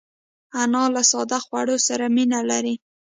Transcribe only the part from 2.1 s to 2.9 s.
مینه لري